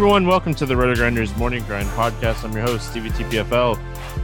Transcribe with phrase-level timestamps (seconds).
[0.00, 0.26] everyone.
[0.26, 2.42] Welcome to the RotoGrinders Morning Grind Podcast.
[2.42, 3.78] I'm your host, Stevie TPFL.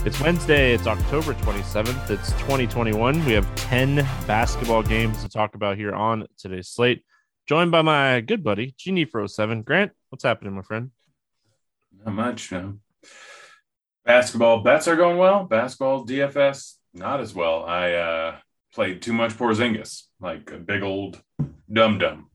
[0.06, 0.72] It's Wednesday.
[0.72, 2.08] It's October 27th.
[2.08, 3.22] It's 2021.
[3.26, 3.96] We have 10
[4.26, 7.04] basketball games to talk about here on today's slate.
[7.46, 9.64] Joined by my good buddy, Genie for 07.
[9.64, 10.92] Grant, what's happening, my friend?
[12.06, 12.50] Not much.
[12.52, 12.78] No.
[14.06, 15.44] Basketball bets are going well.
[15.44, 17.66] Basketball DFS, not as well.
[17.66, 18.36] I uh,
[18.72, 21.20] played too much Porzingis, like a big old
[21.70, 22.30] dum dum.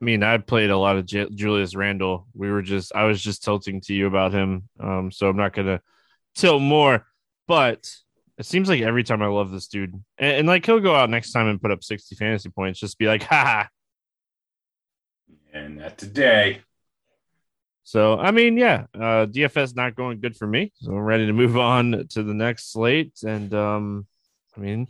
[0.00, 2.26] I mean, I played a lot of J- Julius Randle.
[2.34, 4.68] We were just, I was just tilting to you about him.
[4.80, 5.80] Um, so I'm not going to
[6.34, 7.06] tilt more,
[7.46, 7.90] but
[8.36, 11.10] it seems like every time I love this dude, and, and, like he'll go out
[11.10, 13.68] next time and put up 60 fantasy points, just be like, ha.
[15.52, 16.62] And not today.
[17.84, 20.72] So, I mean, yeah, uh, DFS not going good for me.
[20.76, 23.12] So I'm ready to move on to the next slate.
[23.24, 24.06] And, um,
[24.56, 24.88] I mean,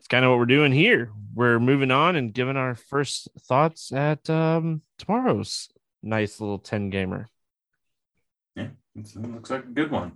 [0.00, 1.12] it's kind of what we're doing here.
[1.34, 5.68] We're moving on and giving our first thoughts at um, tomorrow's
[6.02, 7.28] nice little 10 gamer.
[8.56, 10.12] Yeah, it looks like a good one.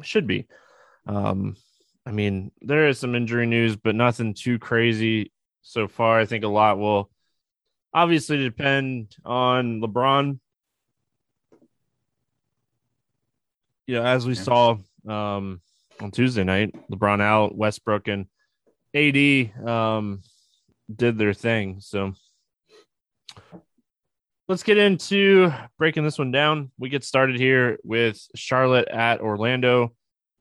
[0.00, 0.46] Should be.
[1.06, 1.54] Um,
[2.06, 6.18] I mean, there is some injury news, but nothing too crazy so far.
[6.18, 7.10] I think a lot will
[7.92, 10.40] obviously depend on LeBron.
[13.86, 14.42] You know, as we yeah.
[14.42, 14.76] saw
[15.06, 15.60] um,
[16.00, 18.28] on Tuesday night, LeBron out, Westbrook and
[18.94, 20.22] AD um,
[20.94, 21.80] did their thing.
[21.80, 22.14] So
[24.48, 26.70] let's get into breaking this one down.
[26.78, 29.94] We get started here with Charlotte at Orlando.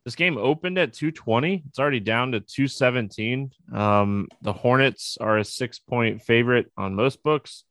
[0.05, 1.63] This game opened at 220.
[1.67, 3.51] It's already down to 217.
[3.71, 7.65] Um, the Hornets are a six point favorite on most books.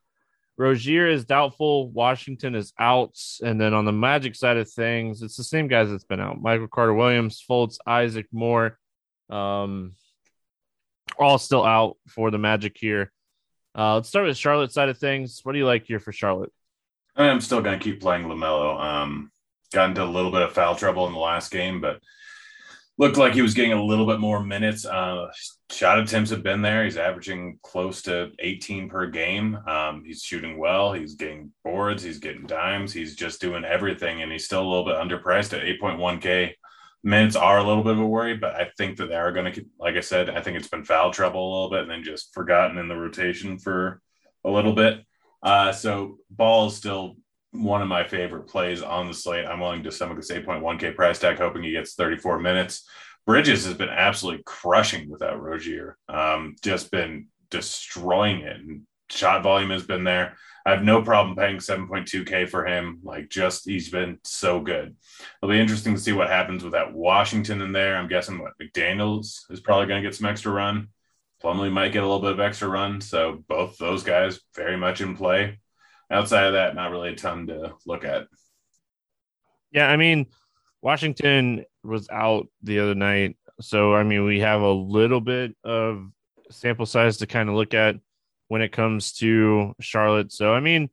[0.57, 1.89] Rozier is doubtful.
[1.91, 3.17] Washington is out.
[3.43, 6.41] And then on the Magic side of things, it's the same guys that's been out.
[6.41, 8.79] Michael Carter Williams, Fultz, Isaac Moore,
[9.31, 9.95] um,
[11.21, 13.13] all still out for the Magic here.
[13.77, 15.41] Uh, let's start with Charlotte side of things.
[15.43, 16.53] What do you like here for Charlotte?
[17.17, 18.81] I'm still going to keep playing LaMelo.
[18.81, 19.31] Um,
[19.73, 22.01] got into a little bit of foul trouble in the last game, but
[22.99, 24.85] looked like he was getting a little bit more minutes.
[24.85, 25.29] Uh,
[25.71, 26.85] shot attempts have been there.
[26.85, 29.57] He's averaging close to 18 per game.
[29.67, 30.93] Um, he's shooting well.
[30.93, 32.03] He's getting boards.
[32.03, 32.93] He's getting dimes.
[32.93, 36.53] He's just doing everything, and he's still a little bit underpriced at 8.1K.
[37.03, 39.53] Minutes are a little bit of a worry, but I think that they are going
[39.53, 42.05] to, like I said, I think it's been foul trouble a little bit and then
[42.05, 44.03] just forgotten in the rotation for
[44.44, 45.05] a little bit.
[45.43, 47.16] Uh, so ball is still
[47.53, 49.47] one of my favorite plays on the slate.
[49.47, 52.89] I'm willing to stomach this 8.1K price tag, hoping he gets 34 minutes.
[53.27, 55.97] Bridges has been absolutely crushing without Rozier.
[56.09, 58.56] Um, just been destroying it.
[58.56, 60.37] And shot volume has been there.
[60.66, 63.00] I have no problem paying 7.2K for him.
[63.03, 64.94] Like, just he's been so good.
[65.43, 67.97] It'll be interesting to see what happens with that Washington in there.
[67.97, 70.88] I'm guessing what McDaniels is probably going to get some extra run.
[71.43, 73.00] Plumlee might get a little bit of extra run.
[73.00, 75.59] So, both those guys very much in play
[76.10, 78.27] outside of that, not really a ton to look at.
[79.72, 80.27] Yeah, I mean,
[80.82, 83.37] Washington was out the other night.
[83.60, 86.10] So, I mean, we have a little bit of
[86.50, 87.97] sample size to kind of look at
[88.50, 90.33] when it comes to Charlotte.
[90.33, 90.91] So, I mean,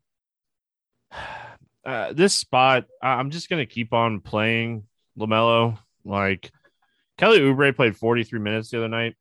[1.85, 4.84] uh, this spot, I'm just going to keep on playing
[5.18, 5.79] LaMelo.
[6.06, 6.51] Like,
[7.17, 9.16] Kelly Oubre played 43 minutes the other night.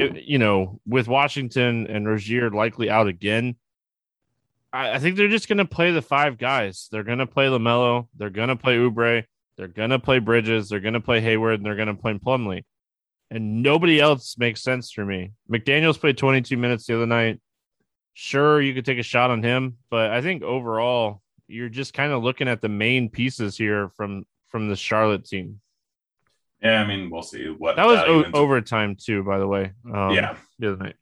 [0.00, 3.54] It, you know, with Washington and Rozier likely out again,
[4.72, 6.88] I, I think they're just going to play the five guys.
[6.90, 8.08] They're going to play LaMelo.
[8.16, 9.22] They're going to play Oubre.
[9.56, 10.68] They're going to play Bridges.
[10.68, 11.60] They're going to play Hayward.
[11.60, 12.64] And they're going to play Plumlee.
[13.30, 15.32] And nobody else makes sense for me.
[15.50, 17.40] McDaniels played 22 minutes the other night.
[18.14, 22.12] Sure, you could take a shot on him, but I think overall, you're just kind
[22.12, 25.60] of looking at the main pieces here from from the Charlotte team.
[26.60, 29.22] Yeah, I mean, we'll see what that was o- overtime too.
[29.22, 30.96] By the way, um, yeah, the other night.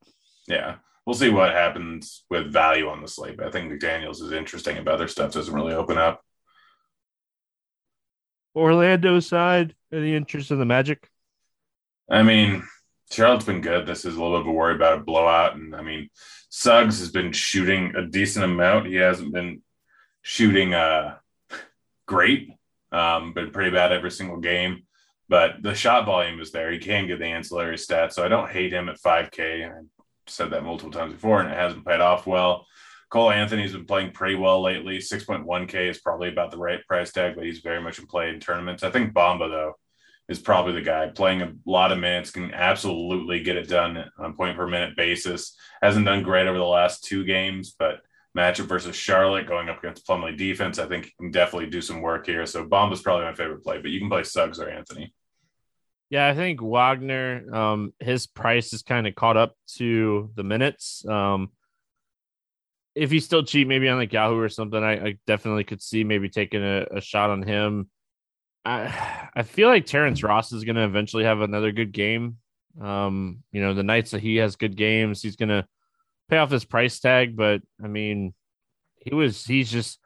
[0.46, 0.76] Yeah,
[1.06, 3.40] we'll see what happens with value on the slate.
[3.40, 6.22] I think McDaniels is interesting, but other stuff doesn't really open up.
[8.54, 11.08] Orlando side, any interest in the Magic?
[12.10, 12.64] I mean,
[13.10, 13.87] Charlotte's been good.
[13.87, 16.08] This is a little bit of a worry about a blowout, and I mean,
[16.49, 18.87] Suggs has been shooting a decent amount.
[18.87, 19.62] He hasn't been
[20.22, 21.16] shooting uh
[22.06, 22.50] great.
[22.90, 24.84] Um, been pretty bad every single game,
[25.28, 26.72] but the shot volume is there.
[26.72, 29.70] He can get the ancillary stats, so I don't hate him at 5K
[30.31, 32.66] said that multiple times before, and it hasn't paid off well.
[33.11, 34.99] Cole Anthony's been playing pretty well lately.
[34.99, 38.40] 6.1K is probably about the right price tag, but he's very much in play in
[38.40, 38.82] tournaments.
[38.82, 39.75] I think Bamba, though,
[40.28, 44.34] is probably the guy playing a lot of minutes, can absolutely get it done on
[44.34, 45.56] point per minute basis.
[45.82, 48.00] Hasn't done great over the last two games, but
[48.36, 52.02] matchup versus Charlotte going up against Plumlee defense, I think he can definitely do some
[52.02, 52.46] work here.
[52.46, 55.12] So Bamba's probably my favorite play, but you can play Suggs or Anthony.
[56.10, 61.04] Yeah, I think Wagner, um, his price is kind of caught up to the minutes.
[61.06, 61.50] Um,
[62.94, 66.04] if he's still cheap, maybe on like Yahoo or something, I, I definitely could see
[66.04, 67.90] maybe taking a, a, shot on him.
[68.68, 72.36] I I feel like Terrence Ross is going to eventually have another good game.
[72.80, 75.66] Um, you know, the nights that he has good games, he's going to
[76.28, 77.36] pay off his price tag.
[77.36, 78.34] But I mean,
[78.96, 79.98] he was he's just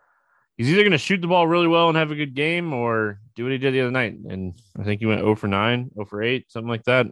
[0.57, 3.21] he's either going to shoot the ball really well and have a good game, or
[3.35, 4.15] do what he did the other night.
[4.15, 7.07] And I think he went 0 for 9, 0 for 8, something like that.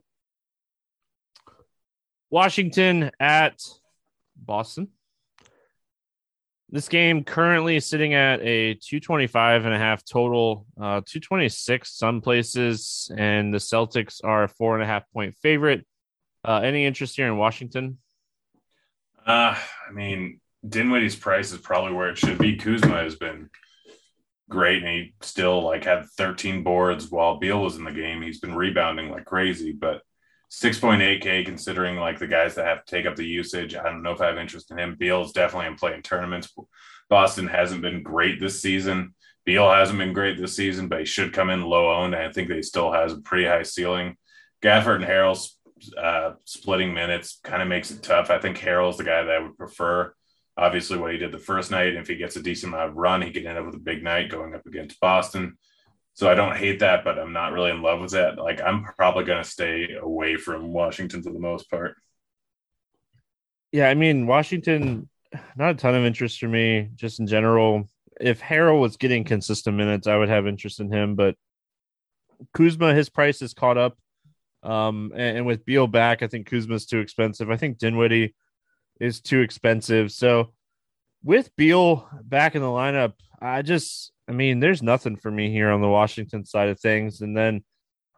[2.30, 3.60] Washington at
[4.36, 4.88] Boston.
[6.72, 13.10] This game currently sitting at a 225 and a half total, uh, 226 some places,
[13.16, 15.84] and the Celtics are a four and a half point favorite.
[16.44, 17.98] Uh, any interest here in Washington?
[19.26, 19.56] Uh,
[19.88, 22.56] I mean, Dinwiddie's price is probably where it should be.
[22.56, 23.50] Kuzma has been
[24.48, 28.22] great, and he still like had 13 boards while Beal was in the game.
[28.22, 30.02] He's been rebounding like crazy, but
[30.50, 33.76] 6.8K considering like the guys that have to take up the usage.
[33.76, 34.96] I don't know if I have interest in him.
[34.98, 36.52] Beal's definitely in playing tournaments.
[37.08, 39.14] Boston hasn't been great this season.
[39.44, 42.14] Beal hasn't been great this season, but he should come in low owned.
[42.14, 44.16] I think they still has a pretty high ceiling.
[44.62, 45.56] Gafford and Harrell's
[45.96, 48.30] uh, splitting minutes kind of makes it tough.
[48.30, 50.14] I think Harrell's the guy that I would prefer.
[50.56, 53.22] Obviously, what he did the first night, if he gets a decent amount of run,
[53.22, 55.56] he could end up with a big night going up against Boston.
[56.20, 58.36] So I don't hate that, but I'm not really in love with it.
[58.36, 61.96] Like I'm probably going to stay away from Washington for the most part.
[63.72, 65.08] Yeah, I mean Washington,
[65.56, 67.88] not a ton of interest for me, just in general.
[68.20, 71.14] If Harrell was getting consistent minutes, I would have interest in him.
[71.14, 71.36] But
[72.52, 73.96] Kuzma, his price is caught up.
[74.62, 77.50] Um, and, and with Beal back, I think Kuzma's too expensive.
[77.50, 78.34] I think Dinwiddie
[79.00, 80.12] is too expensive.
[80.12, 80.52] So
[81.24, 85.70] with Beal back in the lineup, I just I mean, there's nothing for me here
[85.70, 87.20] on the Washington side of things.
[87.20, 87.64] And then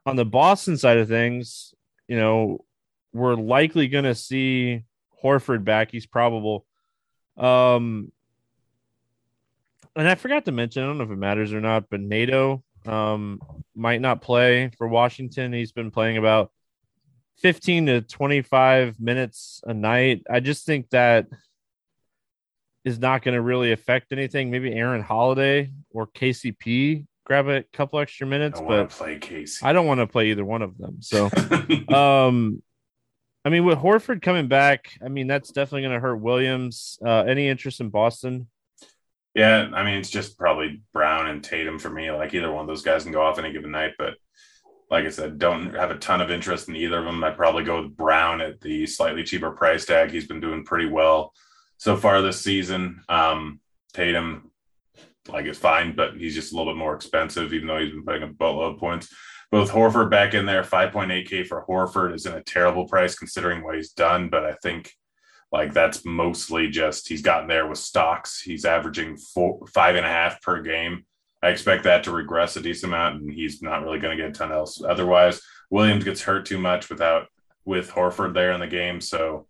[0.05, 1.73] on the Boston side of things,
[2.07, 2.67] you know,
[3.15, 4.85] we're likely going to see
[5.25, 5.91] Horford back.
[5.91, 6.67] He's probable.
[7.39, 8.13] Um,
[9.97, 12.63] and I forgot to mention, I don't know if it matters or not, but Neto
[12.85, 13.41] um,
[13.75, 15.55] might not play for Washington.
[15.55, 16.51] He's been playing about
[17.39, 20.25] 15 to 25 minutes a night.
[20.29, 21.29] I just think that
[22.85, 24.51] is not going to really affect anything.
[24.51, 29.65] Maybe Aaron Holiday or KCP grab a couple extra minutes, but play Casey.
[29.65, 31.01] I don't want to play either one of them.
[31.01, 31.27] So,
[31.95, 32.63] um,
[33.45, 36.99] I mean, with Horford coming back, I mean that's definitely going to hurt Williams.
[37.05, 38.49] Uh, any interest in Boston?
[39.35, 42.11] Yeah, I mean it's just probably Brown and Tatum for me.
[42.11, 44.15] Like either one of those guys can go off any given night, but
[44.91, 47.25] like I said, don't have a ton of interest in either of them.
[47.25, 50.11] I'd probably go with Brown at the slightly cheaper price tag.
[50.11, 51.33] He's been doing pretty well
[51.83, 53.03] so far this season.
[53.09, 53.59] Um,
[53.93, 54.53] Tatum,
[55.29, 58.05] like, is fine, but he's just a little bit more expensive, even though he's been
[58.05, 59.13] putting a boatload of points.
[59.51, 63.91] Both Horford back in there, 5.8K for Horford isn't a terrible price considering what he's
[63.91, 64.93] done, but I think
[65.51, 68.41] like that's mostly just he's gotten there with stocks.
[68.41, 71.05] He's averaging four, five and a half per game.
[71.43, 74.31] I expect that to regress a decent amount, and he's not really going to get
[74.31, 74.81] a ton else.
[74.81, 77.27] Otherwise, Williams gets hurt too much without
[77.65, 79.49] with Horford there in the game, so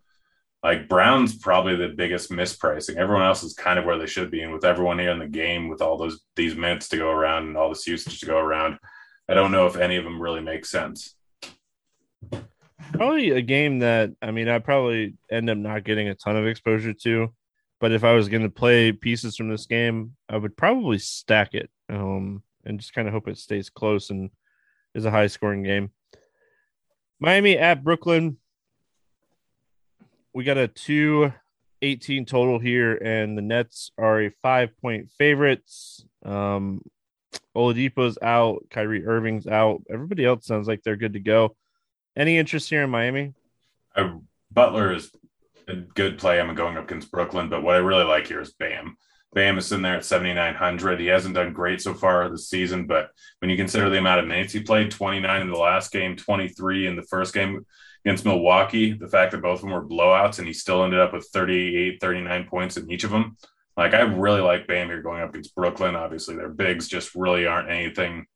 [0.63, 2.97] like Brown's probably the biggest mispricing.
[2.97, 5.27] Everyone else is kind of where they should be, and with everyone here in the
[5.27, 8.39] game, with all those these minutes to go around and all this usage to go
[8.39, 8.79] around,
[9.29, 11.17] I don't know if any of them really make sense.
[12.93, 16.47] Probably a game that I mean, I probably end up not getting a ton of
[16.47, 17.33] exposure to,
[17.81, 21.55] but if I was going to play pieces from this game, I would probably stack
[21.55, 24.31] it um, and just kind of hope it stays close and
[24.95, 25.91] is a high scoring game.
[27.19, 28.37] Miami at Brooklyn
[30.35, 36.05] we got a 218 total here, and the Nets are a five point favorites.
[36.25, 36.83] Um,
[37.57, 39.83] Oladipo's out, Kyrie Irving's out.
[39.91, 41.57] Everybody else sounds like they're good to go.
[42.17, 43.35] Any interest here in Miami?
[43.95, 44.17] Uh,
[44.51, 45.11] Butler is
[45.69, 46.41] a good play.
[46.41, 48.97] I'm going up against Brooklyn, but what I really like here is Bam.
[49.35, 51.01] Bam is in there at 7,900.
[51.01, 54.27] He hasn't done great so far this season, but when you consider the amount of
[54.27, 57.65] minutes he played 29 in the last game, 23 in the first game,
[58.05, 61.13] against Milwaukee, the fact that both of them were blowouts and he still ended up
[61.13, 63.37] with 38, 39 points in each of them.
[63.77, 65.97] Like, I really like Bam here going up against Brooklyn.
[65.97, 68.27] Obviously, their bigs just really aren't anything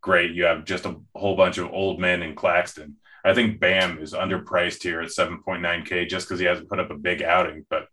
[0.00, 0.32] great.
[0.32, 2.96] You have just a whole bunch of old men in Claxton.
[3.24, 6.96] I think Bam is underpriced here at 7.9K just because he hasn't put up a
[6.96, 7.86] big outing, but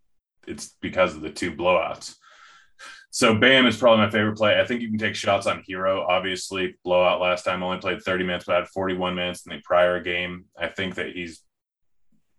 [0.47, 2.15] it's because of the two blowouts.
[3.09, 4.59] So Bam is probably my favorite play.
[4.59, 6.05] I think you can take shots on Herro.
[6.07, 10.01] Obviously, blowout last time only played 30 minutes, but had 41 minutes in the prior
[10.01, 10.45] game.
[10.57, 11.41] I think that he's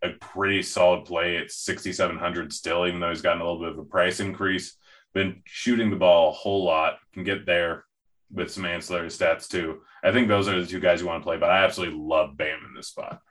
[0.01, 3.79] a pretty solid play at 6,700 still, even though he's gotten a little bit of
[3.79, 4.77] a price increase.
[5.13, 7.85] Been shooting the ball a whole lot, can get there
[8.31, 9.81] with some ancillary stats too.
[10.03, 12.37] I think those are the two guys you want to play, but I absolutely love
[12.37, 13.21] Bam in this spot.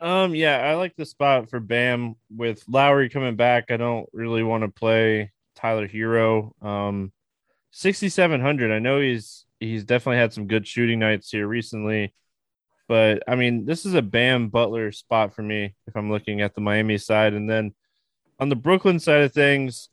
[0.00, 3.70] Um, yeah, I like the spot for Bam with Lowry coming back.
[3.70, 6.52] I don't really want to play Tyler Herro.
[6.62, 7.12] Um,
[7.72, 8.70] 6700.
[8.70, 12.14] I know he's he's definitely had some good shooting nights here recently,
[12.86, 16.54] but I mean, this is a Bam Butler spot for me if I'm looking at
[16.54, 17.74] the Miami side, and then
[18.40, 19.88] on the Brooklyn side of things,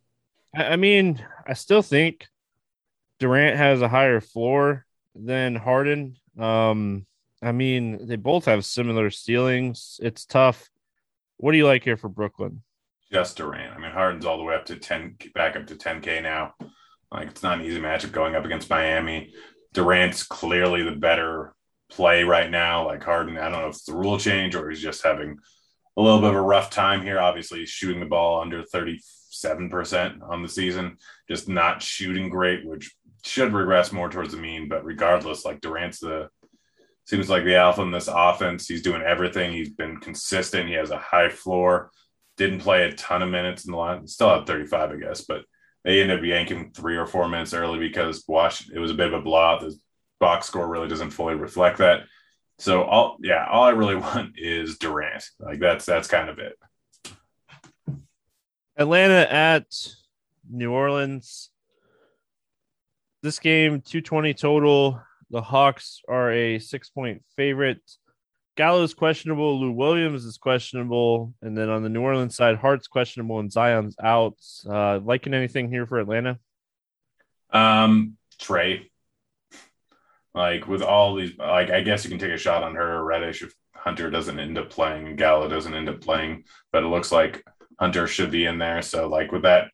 [0.56, 2.28] I, I mean, I still think
[3.20, 4.86] Durant has a higher floor
[5.16, 6.18] than Harden.
[6.38, 7.06] Um,
[7.42, 10.00] I mean, they both have similar ceilings.
[10.02, 10.70] It's tough.
[11.38, 12.64] What do you like here for Brooklyn?
[13.12, 13.76] Just Durant.
[13.76, 16.54] I mean, Harden's all the way up to 10, back up to 10K now.
[17.12, 19.34] Like, it's not an easy matchup going up against Miami.
[19.74, 21.54] Durant's clearly the better
[21.90, 22.86] play right now.
[22.86, 25.38] Like, Harden, I don't know if it's the rule change or he's just having
[25.98, 27.20] a little bit of a rough time here.
[27.20, 30.98] Obviously, he's shooting the ball under 37% on the season,
[31.30, 34.68] just not shooting great, which should regress more towards the mean.
[34.68, 36.30] But regardless, like Durant's the
[37.06, 38.68] seems like the alpha in this offense.
[38.68, 39.52] He's doing everything.
[39.52, 40.68] He's been consistent.
[40.68, 41.92] He has a high floor.
[42.38, 44.08] Didn't play a ton of minutes in the line.
[44.08, 45.44] Still had 35, I guess, but
[45.84, 49.08] they ended up yanking three or four minutes early because Washington, it was a bit
[49.08, 49.62] of a blowout.
[49.62, 49.78] The
[50.20, 52.02] box score really doesn't fully reflect that.
[52.58, 55.24] So all yeah, all I really want is Durant.
[55.40, 56.58] Like that's that's kind of it.
[58.78, 59.66] Atlanta at
[60.50, 61.50] New Orleans.
[63.22, 65.02] This game 220 total.
[65.30, 67.82] The Hawks are a six point favorite.
[68.56, 69.60] Gallo's questionable.
[69.60, 71.34] Lou Williams is questionable.
[71.42, 74.38] And then on the New Orleans side, Hart's questionable and Zion's out.
[74.68, 76.40] Uh, liking anything here for Atlanta?
[77.52, 78.90] Um, Trae.
[80.34, 83.06] Like with all these, like I guess you can take a shot on Huerter or
[83.06, 86.88] Reddish if Hunter doesn't end up playing and Gallo doesn't end up playing, but it
[86.88, 87.44] looks like
[87.80, 88.82] Hunter should be in there.
[88.82, 89.70] So like with that,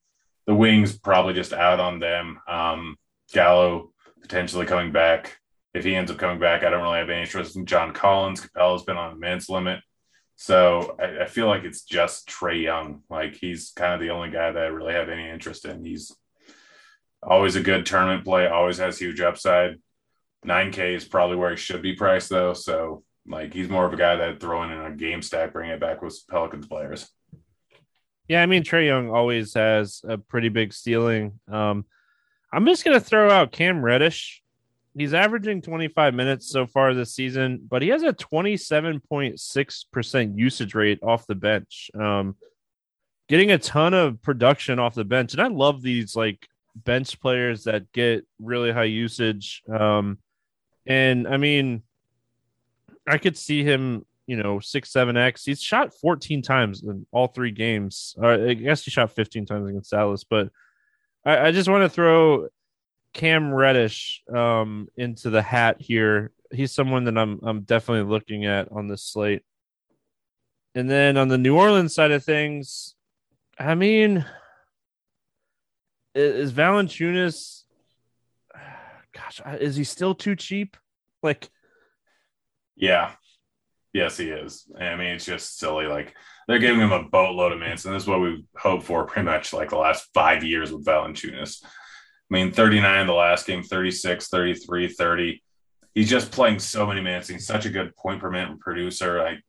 [0.46, 2.40] the wings probably just out on them.
[2.48, 2.98] Um,
[3.32, 3.92] Gallo
[4.22, 5.38] potentially coming back
[5.74, 8.42] if he ends up coming back, I don't really have any interest in John Collins.
[8.42, 9.80] Capela's been on a minutes limit.
[10.36, 13.04] So I, I, feel like it's just Trae Young.
[13.10, 15.86] Like he's kind of the only guy that I really have any interest in.
[15.86, 16.16] He's
[17.22, 19.76] always a good tournament play, always has huge upside.
[20.46, 22.54] 9K is probably where he should be priced though.
[22.54, 25.80] So like he's more of a guy that throw in a game stack, bring it
[25.80, 27.08] back with Pelicans players.
[28.28, 31.40] Yeah, I mean Trae Young always has a pretty big ceiling.
[31.52, 31.86] Um,
[32.52, 34.41] I'm just gonna throw out Cam Reddish
[34.98, 41.00] He's averaging 25 minutes so far this season, but he has a 27.6% usage rate
[41.02, 41.90] off the bench.
[41.94, 42.36] Um,
[43.30, 45.32] getting a ton of production off the bench.
[45.32, 46.46] And I love these like
[46.76, 49.64] bench players that get really high usage.
[49.74, 50.18] Um,
[50.86, 51.84] and I mean,
[53.08, 55.46] I could see him, you know, six, seven X.
[55.46, 58.14] He's shot 14 times in all three games.
[58.22, 60.50] I guess he shot 15 times against Dallas, but
[61.24, 62.48] I just want to throw
[63.14, 66.32] Cam Reddish um, into the hat here.
[66.52, 69.44] He's someone that I'm I'm definitely looking at on this slate.
[70.76, 72.96] And then on the New Orleans side of things,
[73.60, 74.26] I mean,
[76.16, 77.64] is Valanciunas?
[79.14, 80.78] Gosh, is he still too cheap?
[81.22, 81.50] Like,
[82.76, 83.12] yeah,
[83.94, 84.66] yes, he is.
[84.80, 85.88] I mean, it's just silly.
[85.88, 86.16] Like
[86.48, 89.26] they're giving him a boatload of minutes, and this is what we've hoped for pretty
[89.26, 91.64] much like the last five years with Valanciunas.
[92.32, 95.44] I mean, 39 the last game, 36, 33, 30.
[95.94, 97.28] He's just playing so many minutes.
[97.28, 99.22] He's such a good point per minute producer.
[99.22, 99.44] Like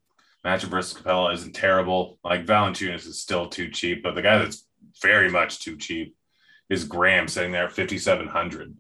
[0.45, 2.19] matchup versus Capela isn't terrible.
[2.25, 4.67] Like Valanciunas is still too cheap, but the guy that's
[5.01, 6.17] very much too cheap
[6.69, 8.75] is Graham sitting there at 5,700.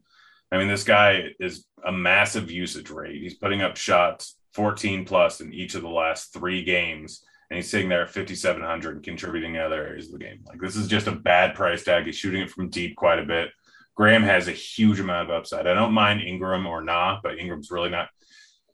[0.50, 3.22] I mean, this guy is a massive usage rate.
[3.22, 7.70] He's putting up shots 14 plus in each of the last three games, and he's
[7.70, 10.40] sitting there at 5,700 and contributing in other areas of the game.
[10.46, 12.04] Like, this is just a bad price tag.
[12.04, 13.50] He's shooting it from deep quite a bit.
[13.94, 15.66] Graham has a huge amount of upside.
[15.66, 18.08] I don't mind Ingram or nah, but Ingram's really not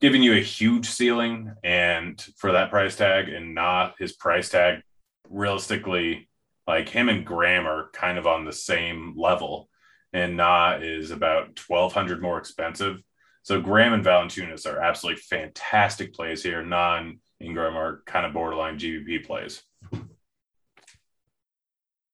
[0.00, 1.52] giving you a huge ceiling.
[1.64, 4.82] And for that price tag and not his price tag,
[5.28, 6.28] realistically,
[6.66, 9.68] like him and Graham are kind of on the same level.
[10.12, 13.02] And Nah is about 1200 more expensive.
[13.42, 16.64] So Graham and Valanciunas are absolutely fantastic plays here.
[16.64, 19.62] Nah and Ingram are kind of borderline GPP plays.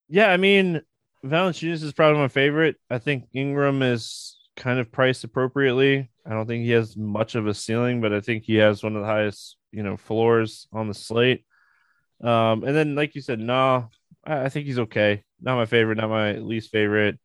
[0.08, 0.82] Yeah, I mean,
[1.24, 2.76] Valanciunas is probably my favorite.
[2.90, 6.10] I think Ingram is kind of priced appropriately.
[6.26, 8.94] I don't think he has much of a ceiling, but I think he has one
[8.94, 11.44] of the highest, you know, floors on the slate.
[12.22, 13.88] Um, and then, like you said, no,
[14.24, 15.24] I, I, think he's okay.
[15.40, 17.18] Not my favorite, not my least favorite.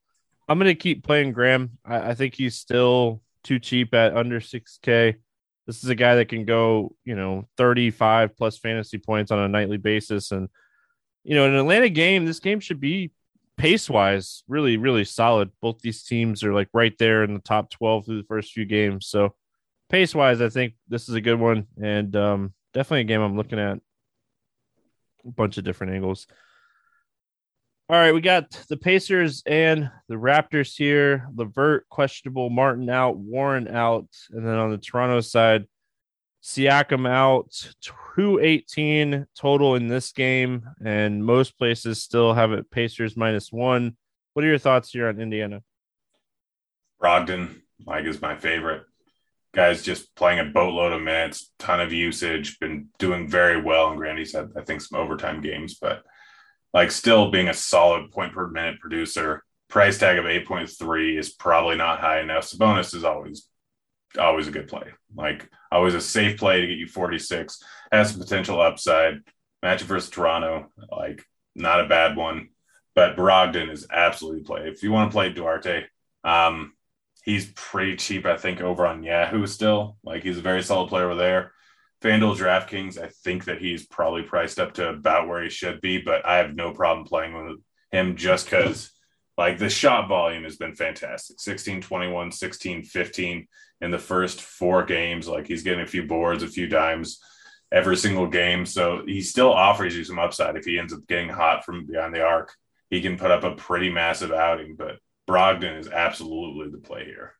[0.47, 1.77] I'm gonna keep playing Graham.
[1.85, 5.15] I, I think he's still too cheap at under 6K.
[5.67, 9.47] This is a guy that can go, you know, 35 plus fantasy points on a
[9.47, 10.31] nightly basis.
[10.31, 10.49] And,
[11.23, 13.11] you know, an Atlanta game, this game should be
[13.59, 15.51] pace wise, really, really solid.
[15.61, 18.65] Both these teams are like right there in the top 12 through the first few
[18.65, 19.07] games.
[19.07, 19.35] So,
[19.89, 21.67] pace wise, I think this is a good one.
[21.79, 23.77] And um, definitely a game I'm looking at
[25.25, 26.25] a bunch of different angles.
[27.89, 31.27] All right, we got the Pacers and the Raptors here.
[31.35, 35.65] Levert questionable, Martin out, Warren out, and then on the Toronto side,
[36.41, 37.51] Siakam out,
[38.15, 43.97] 218 total in this game, and most places still have it Pacers minus one.
[44.33, 45.63] What are your thoughts here on Indiana?
[47.01, 48.83] Brogdon, Mike is my favorite.
[49.53, 53.89] Guys just playing a boatload of minutes, ton of usage, been doing very well.
[53.89, 56.03] And Grandy's had, I think, some overtime games, but
[56.73, 59.43] like still being a solid point per minute producer.
[59.69, 62.49] Price tag of 8.3 is probably not high enough.
[62.49, 63.47] Sabonis is always
[64.17, 64.87] always a good play.
[65.15, 67.63] Like always a safe play to get you 46.
[67.91, 69.21] Has some potential upside.
[69.61, 72.49] Match versus Toronto, like not a bad one.
[72.95, 74.61] But Brogdon is absolutely play.
[74.69, 75.85] If you want to play Duarte,
[76.23, 76.73] um,
[77.23, 79.97] he's pretty cheap, I think, over on Yahoo still.
[80.03, 81.51] Like he's a very solid player over there.
[82.01, 85.99] FanDuel DraftKings, I think that he's probably priced up to about where he should be,
[85.99, 87.57] but I have no problem playing with
[87.91, 88.91] him just because
[89.37, 93.47] like the shot volume has been fantastic 16 21 16 15
[93.81, 97.19] in the first four games like he's getting a few boards a few dimes
[97.71, 101.29] every single game so he still offers you some upside if he ends up getting
[101.29, 102.53] hot from behind the arc
[102.89, 107.33] he can put up a pretty massive outing but brogdon is absolutely the play here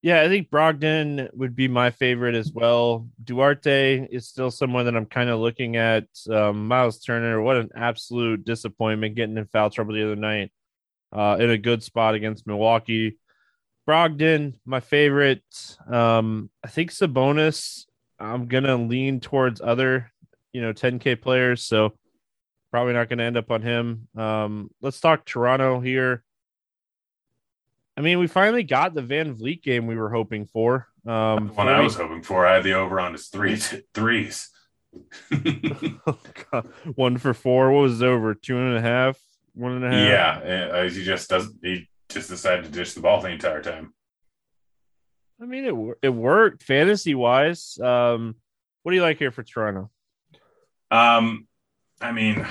[0.00, 3.08] yeah, I think Brogdon would be my favorite as well.
[3.22, 6.06] Duarte is still someone that I'm kind of looking at.
[6.30, 10.52] Um, Miles Turner, what an absolute disappointment getting in foul trouble the other night
[11.12, 13.18] uh, in a good spot against Milwaukee.
[13.88, 15.42] Brogdon, my favorite.
[15.90, 17.86] Um, I think Sabonis,
[18.18, 20.12] I'm going to lean towards other,
[20.52, 21.62] you know, 10K players.
[21.62, 21.94] So
[22.70, 24.08] probably not going to end up on him.
[24.14, 26.22] Um, let's talk Toronto here.
[27.96, 30.86] I mean, we finally got the VanVleet game we were hoping for.
[31.06, 32.46] Um, what I was hoping for.
[32.46, 34.50] I had the over on his three t- threes.
[36.94, 37.72] one for four.
[37.72, 38.34] What was over?
[38.34, 39.18] Two and a half.
[39.54, 40.44] One and a half.
[40.44, 41.50] Yeah, uh, he just does.
[41.62, 43.92] He just decided to dish the ball the entire time.
[45.40, 47.78] I mean, it it worked fantasy wise.
[47.78, 48.34] Um,
[48.82, 49.90] what do you like here for Toronto?
[50.90, 51.46] Um,
[52.00, 52.46] I mean,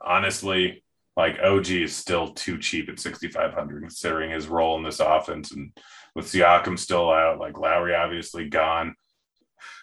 [0.00, 0.84] honestly,
[1.16, 5.52] like OG is still too cheap at 6,500 considering his role in this offense.
[5.52, 5.72] And
[6.14, 8.94] with Siakam still out, like Lowry obviously gone.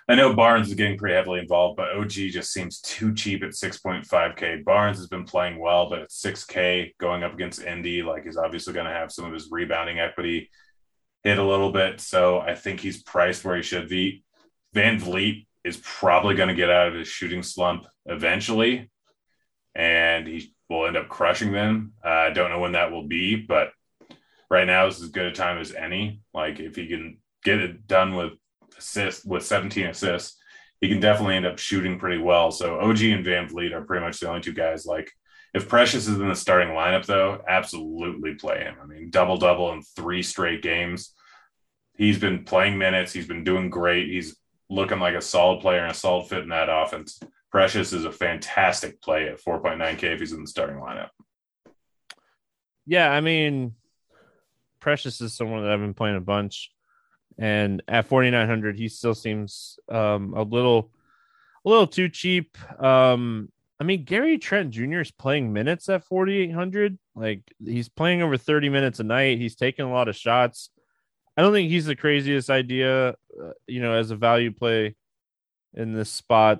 [0.09, 3.51] I know Barnes is getting pretty heavily involved, but OG just seems too cheap at
[3.51, 4.63] 6.5K.
[4.63, 8.73] Barnes has been playing well, but at 6K going up against Indy, like he's obviously
[8.73, 10.49] going to have some of his rebounding equity
[11.23, 12.01] hit a little bit.
[12.01, 14.23] So I think he's priced where he should be.
[14.75, 18.89] VanVleet is probably going to get out of his shooting slump eventually.
[19.75, 21.93] And he will end up crushing them.
[22.03, 23.71] Uh, I don't know when that will be, but
[24.49, 26.21] right now is as good a time as any.
[26.33, 28.33] Like if he can get it done with
[28.81, 30.37] assists with 17 assists,
[30.81, 32.51] he can definitely end up shooting pretty well.
[32.51, 34.85] So OG and VanVleet are pretty much the only two guys.
[34.85, 35.11] Like
[35.53, 38.75] if Precious is in the starting lineup, though, absolutely play him.
[38.81, 41.13] I mean, double double in three straight games.
[41.95, 43.13] He's been playing minutes.
[43.13, 44.09] He's been doing great.
[44.09, 44.35] He's
[44.69, 47.19] looking like a solid player and a solid fit in that offense.
[47.51, 51.09] Precious is a fantastic play at 4.9K if he's in the starting lineup.
[52.85, 53.75] Yeah, I mean,
[54.79, 56.71] Precious is someone that I've been playing a bunch,
[57.41, 60.91] and at 4,900, he still seems um, a little,
[61.65, 62.55] a little too cheap.
[62.79, 64.99] Um, I mean, Gary Trent Jr.
[64.99, 66.99] is playing minutes at 4,800.
[67.15, 69.39] Like he's playing over 30 minutes a night.
[69.39, 70.69] He's taking a lot of shots.
[71.35, 74.95] I don't think he's the craziest idea, uh, you know, as a value play
[75.73, 76.59] in this spot.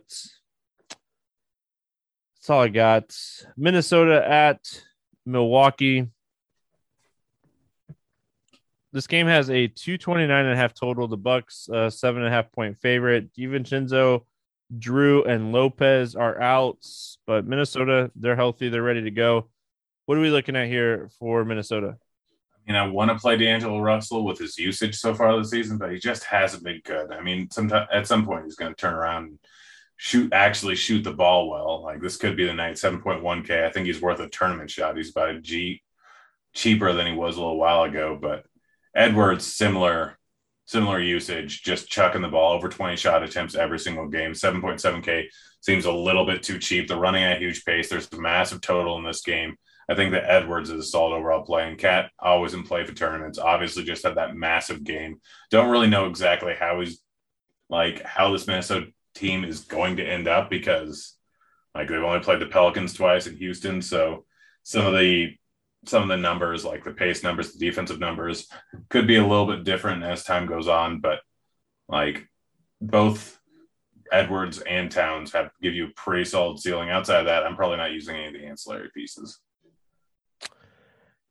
[0.90, 3.16] That's all I got.
[3.56, 4.82] Minnesota at
[5.28, 6.08] Milwaukee.
[8.94, 11.08] This game has a 229 and a half total.
[11.08, 13.34] The Bucks, uh, seven and a half point favorite.
[13.34, 14.26] DiVincenzo,
[14.78, 16.86] Jrue, and Lopez are out,
[17.26, 18.70] but Minnesota, they're healthy.
[18.70, 19.50] They're ready to go.
[20.06, 21.98] What are we looking at here for Minnesota?
[22.68, 25.78] I mean, I want to play D'Angelo Russell with his usage so far this season,
[25.78, 27.12] but he just hasn't been good.
[27.12, 29.40] I mean, sometime at some point he's going to turn around and
[29.98, 31.82] shoot actually shoot the ball well.
[31.84, 32.76] Like this could be the night.
[32.76, 33.66] 7.1K.
[33.66, 34.98] I think he's worth a tournament shot.
[34.98, 35.82] He's about a G
[36.54, 38.18] cheaper than he was a little while ago.
[38.20, 38.46] But
[38.96, 40.18] Edwards, similar,
[40.66, 44.32] similar usage, just chucking the ball over 20 shot attempts every single game.
[44.32, 45.26] 7.7K
[45.62, 46.88] seems a little bit too cheap.
[46.88, 47.90] They're running at a huge pace.
[47.90, 49.56] There's a massive total in this game.
[49.90, 51.68] I think that Edwards is a solid overall play.
[51.68, 53.38] And Cat always in play for tournaments.
[53.38, 55.20] Obviously, just had that massive game.
[55.50, 57.02] Don't really know exactly how he's
[57.70, 61.16] like how this Minnesota team is going to end up because
[61.74, 64.26] like they've only played the Pelicans twice in Houston, so
[64.64, 65.36] some of the
[65.86, 68.48] some of the numbers, like the pace numbers, the defensive numbers,
[68.90, 71.00] could be a little bit different as time goes on.
[71.00, 71.20] But
[71.88, 72.28] like
[72.80, 73.40] both
[74.12, 76.90] Edwards and Towns have give you a pretty solid ceiling.
[76.90, 79.40] Outside of that, I'm probably not using any of the ancillary pieces.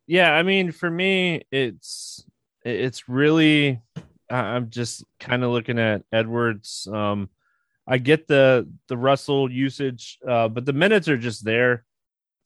[0.07, 2.25] Yeah, I mean, for me, it's
[2.65, 3.81] it's really
[4.29, 6.89] I'm just kind of looking at Edwards.
[6.93, 7.31] Um,
[7.87, 11.85] I get the the Russell usage, uh, but the minutes are just there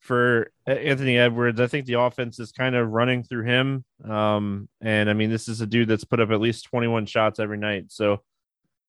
[0.05, 1.59] for Anthony Edwards.
[1.59, 3.83] I think the offense is kind of running through him.
[4.07, 7.39] Um, and I mean, this is a dude that's put up at least 21 shots
[7.39, 7.85] every night.
[7.89, 8.21] So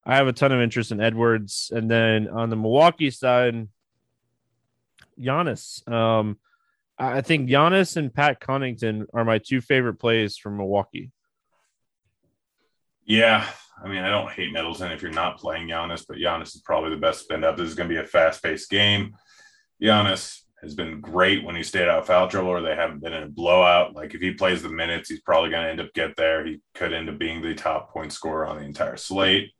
[0.04, 1.72] I have a ton of interest in Edwards.
[1.74, 3.66] And then on the Milwaukee side,
[5.18, 5.86] Giannis.
[5.90, 6.38] Um,
[6.98, 11.10] I think Giannis and Pat Connaughton are my two favorite plays from Milwaukee.
[13.04, 13.46] Yeah,
[13.82, 16.90] I mean, I don't hate Middleton if you're not playing Giannis, but Giannis is probably
[16.90, 17.56] the best spin up.
[17.56, 19.14] This is going to be a fast paced game.
[19.80, 23.12] Giannis has been great when he stayed out of foul trouble or they haven't been
[23.12, 23.94] in a blowout.
[23.94, 26.44] Like if he plays the minutes, he's probably going to end up get there.
[26.46, 29.52] He could end up being the top point scorer on the entire slate.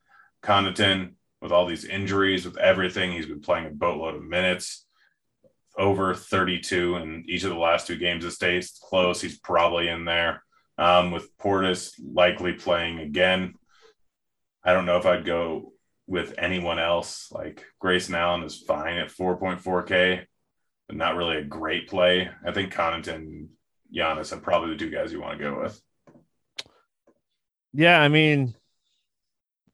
[0.43, 4.87] Connaughton, with all these injuries, with everything, he's been playing a boatload of minutes,
[5.79, 8.25] over 32 in each of the last two games.
[8.25, 9.21] It stays close.
[9.21, 10.43] He's probably in there.
[10.79, 13.55] Um, with Portis likely playing again,
[14.65, 15.73] I don't know if I'd go
[16.07, 17.31] with anyone else.
[17.31, 20.27] Like Grayson Allen is fine at 4.4K, but
[20.90, 22.29] not really a great play.
[22.46, 23.49] I think Connaughton,
[23.94, 25.81] Giannis are probably the two guys you want to go with.
[27.72, 28.55] Yeah, I mean,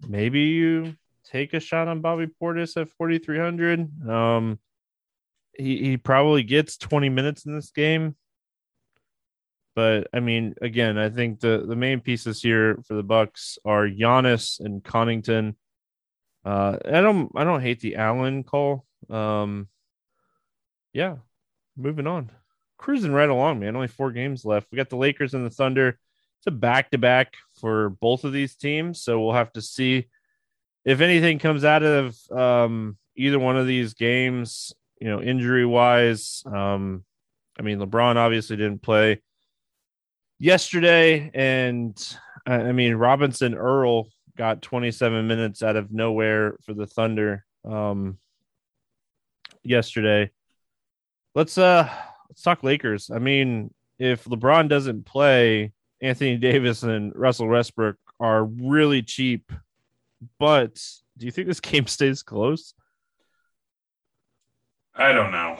[0.09, 4.09] maybe you take a shot on Bobby Portis at 4,300.
[4.09, 4.59] Um,
[5.57, 8.17] he, he probably gets 20 minutes in this game.
[9.75, 13.87] But I mean, again, I think the the main pieces here for the Bucks are
[13.89, 15.55] Giannis and Connaughton.
[16.45, 18.85] Uh, I don't I don't hate the Allen call.
[19.09, 19.69] Um,
[20.93, 21.17] yeah,
[21.77, 22.31] moving on,
[22.79, 23.75] cruising right along, man.
[23.75, 24.69] Only four games left.
[24.71, 25.99] We got the Lakers and the Thunder.
[26.39, 30.09] It's a back to back for both of these teams, so we'll have to see
[30.85, 34.73] if anything comes out of um, either one of these games.
[35.01, 36.45] You know, injury wise.
[36.47, 37.05] Um,
[37.59, 39.21] I mean, LeBron obviously didn't play
[40.39, 41.97] yesterday, and
[42.47, 48.19] I mean Robinson Earl got 27 minutes out of nowhere for the Thunder um,
[49.63, 50.31] yesterday.
[51.35, 51.89] Let's uh
[52.29, 53.11] let's talk Lakers.
[53.11, 59.51] I mean, if LeBron doesn't play, Anthony Davis and Russell Westbrook are really cheap.
[60.39, 60.75] But
[61.17, 62.75] do you think this game stays close?
[64.95, 65.59] I don't know.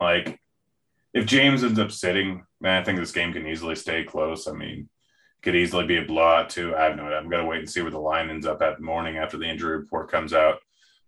[0.00, 0.38] Like
[1.14, 4.46] if James ends up sitting, man, I think this game can easily stay close.
[4.46, 4.88] I mean,
[5.42, 6.74] could easily be a blowout too.
[6.76, 7.06] I have no.
[7.06, 7.18] Idea.
[7.18, 9.78] I'm gonna wait and see where the line ends up at morning after the injury
[9.78, 10.58] report comes out.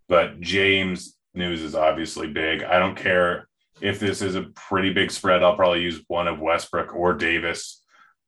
[0.08, 2.62] But James news is obviously big.
[2.62, 3.48] I don't care
[3.80, 5.42] if this is a pretty big spread.
[5.42, 7.82] I'll probably use one of Westbrook or Davis,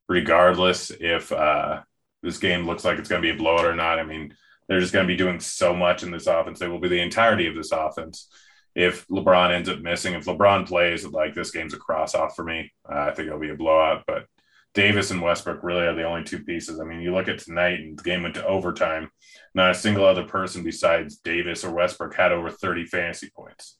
[0.09, 1.83] regardless if uh,
[2.23, 3.99] this game looks like it's going to be a blowout or not.
[3.99, 4.35] I mean,
[4.69, 6.59] they're just going to be doing so much in this offense.
[6.59, 8.29] They will be the entirety of this offense
[8.75, 12.45] if LeBron ends up missing, if LeBron plays, like this game's a cross off for
[12.45, 12.73] me.
[12.89, 14.05] Uh, I think it'll be a blowout.
[14.07, 14.27] But
[14.75, 16.79] Davis and Westbrook really are the only two pieces.
[16.79, 19.11] I mean, you look at tonight and the game went to overtime.
[19.55, 23.79] Not a single other person besides Davis or Westbrook had over 30 fantasy points.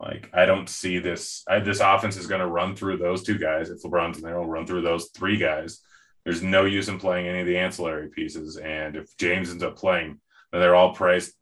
[0.00, 1.44] Like, I don't see this.
[1.48, 3.70] I, this offense is going to run through those two guys.
[3.70, 5.80] If LeBron's in there, will run through those three guys.
[6.24, 8.56] There's no use in playing any of the ancillary pieces.
[8.56, 11.32] And if James ends up playing, then they're all priced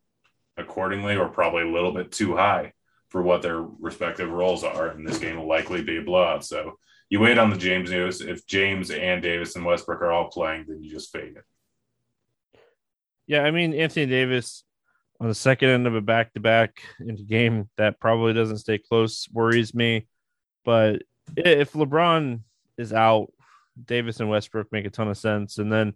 [0.57, 2.73] accordingly or probably a little bit too high
[3.09, 4.89] for what their respective roles are.
[4.89, 6.45] And this game will likely be a blowout.
[6.45, 6.77] So
[7.09, 8.21] you wait on the James news.
[8.21, 12.59] If James and Davis and Westbrook are all playing, then you just fade it.
[13.27, 14.63] Yeah, I mean Anthony Davis
[15.19, 18.77] on the second end of a back to back into game that probably doesn't stay
[18.77, 20.07] close worries me.
[20.65, 21.03] But
[21.35, 22.41] if LeBron
[22.77, 23.31] is out,
[23.85, 25.57] Davis and Westbrook make a ton of sense.
[25.57, 25.93] And then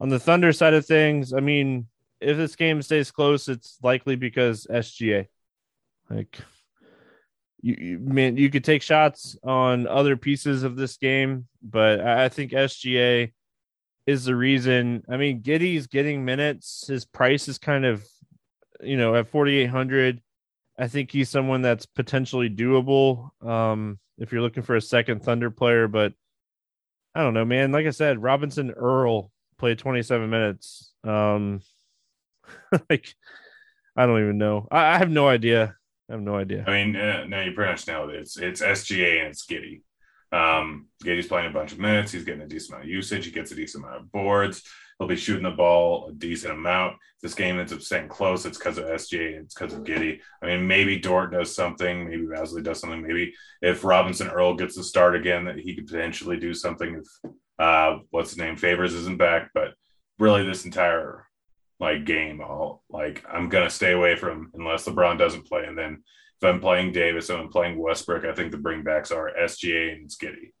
[0.00, 1.86] on the Thunder side of things, I mean,
[2.20, 5.26] if this game stays close, it's likely because SGA.
[6.10, 6.38] Like
[7.62, 12.24] you, you man, you could take shots on other pieces of this game, but I,
[12.24, 13.32] I think SGA
[14.06, 15.04] is the reason.
[15.08, 16.86] I mean, Giddey's getting minutes.
[16.88, 18.04] His price is kind of,
[18.82, 20.20] you know, at 4,800.
[20.78, 25.50] I think he's someone that's potentially doable um, if you're looking for a second Thunder
[25.50, 25.86] player.
[25.86, 26.14] But
[27.14, 27.70] I don't know, man.
[27.70, 30.92] Like I said, Robinson Earl played 27 minutes.
[31.04, 31.60] Um,
[32.90, 33.14] like,
[33.94, 34.66] I don't even know.
[34.70, 35.76] I, I have no idea
[36.08, 36.64] I have no idea.
[36.66, 38.20] I mean, uh, no, you pretty much nailed it.
[38.20, 39.82] It's it's SGA and it's Giddey.
[40.32, 42.12] Um, Giddey's playing a bunch of minutes.
[42.12, 43.24] He's getting a decent amount of usage.
[43.24, 44.62] He gets a decent amount of boards.
[44.98, 46.96] He'll be shooting the ball a decent amount.
[47.22, 48.44] This game ends up staying close.
[48.46, 49.40] It's because of SGA.
[49.40, 50.20] It's because of Giddey.
[50.42, 52.08] I mean, maybe Dort does something.
[52.08, 53.02] Maybe Bazley does something.
[53.02, 57.00] Maybe if Robinson Earl gets the start again, that he could potentially do something.
[57.00, 59.74] If uh, what's his name Favors isn't back, but
[60.18, 61.26] really this entire
[61.82, 62.40] like game.
[62.40, 66.04] I'll like I'm gonna stay away from unless LeBron doesn't play, and then
[66.40, 70.08] if I'm playing Davis and I'm playing Westbrook, I think the bringbacks are SGA and
[70.08, 70.52] Giddey.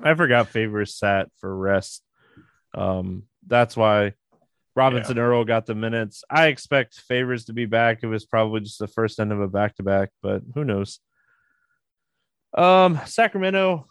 [0.00, 2.02] I forgot Favors sat for rest.
[2.74, 4.12] Um, that's why
[4.74, 5.22] Robinson yeah.
[5.22, 6.22] Earl got the minutes.
[6.28, 8.00] I expect Favors to be back.
[8.02, 11.00] It was probably just the first end of a back to back, but who knows?
[12.52, 13.86] Um, Sacramento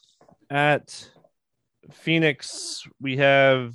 [0.52, 1.10] at
[1.92, 3.74] Phoenix, we have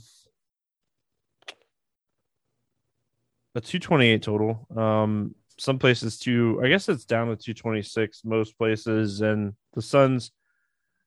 [3.55, 4.67] a 228 total.
[4.77, 10.31] Um, some places two, I guess it's down to 226 most places, and the Suns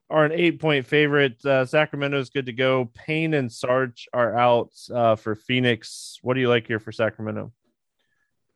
[0.09, 1.43] are an eight point favorite.
[1.43, 2.91] Uh, Sacramento is good to go.
[2.93, 6.19] Payne and Sarge are out uh, for Phoenix.
[6.21, 7.51] What do you like here for Sacramento?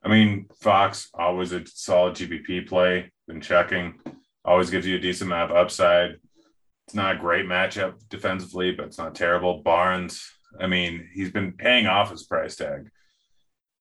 [0.03, 3.11] I mean, Fox always a solid GPP play.
[3.27, 3.99] Been checking,
[4.45, 6.11] always gives you a decent amount of upside.
[6.85, 9.63] It's not a great matchup defensively, but it's not terrible.
[9.63, 12.89] Barnes, I mean, he's been paying off his price tag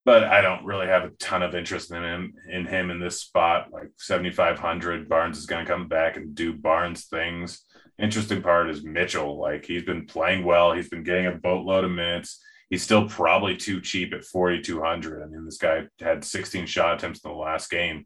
[0.07, 3.19] but I don't really have a ton of interest in him in him in this
[3.19, 3.73] spot.
[3.73, 7.65] Like 7,500, Barnes is going to come back and do Barnes things.
[7.99, 9.37] Interesting part is Mitchell.
[9.37, 10.71] Like he's been playing well.
[10.71, 12.41] He's been getting a boatload of minutes.
[12.69, 15.23] He's still probably too cheap at 4,200.
[15.23, 18.05] I mean, this guy had 16 shot attempts in the last game,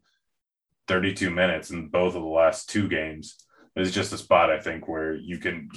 [0.88, 3.36] 32 minutes in both of the last two games.
[3.76, 5.70] This is just a spot I think where you can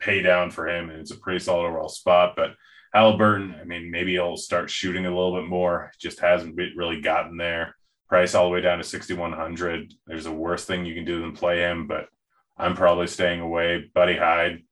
[0.00, 2.34] pay down for him, and it's a pretty solid overall spot.
[2.36, 2.50] But
[2.96, 5.92] Halliburton, I mean, maybe he'll start shooting a little bit more.
[5.98, 7.76] Just hasn't really gotten there.
[8.08, 9.92] Price all the way down to 6,100.
[10.06, 12.06] There's a worse thing you can do than play him, but
[12.56, 13.84] I'm probably staying away.
[13.94, 14.62] Buddy Hyde,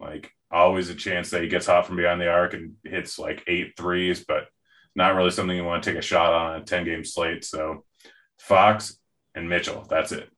[0.00, 3.44] like always a chance that he gets hot from behind the arc and hits like
[3.46, 4.48] eight threes, but
[4.96, 7.44] not really something you want to take a shot on a 10 game slate.
[7.44, 7.84] So
[8.40, 8.98] Fox
[9.36, 10.28] and Mitchell, that's it.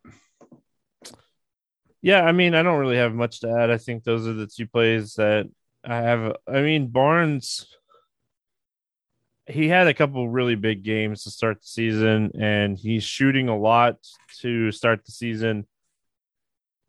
[2.03, 3.71] Yeah, I mean, I don't really have much to add.
[3.71, 5.49] I think those are the two plays that
[5.87, 6.37] I have.
[6.47, 7.67] I mean, Barnes.
[9.49, 13.57] He had a couple really big games to start the season, and he's shooting a
[13.57, 13.99] lot
[14.41, 15.69] to start the season.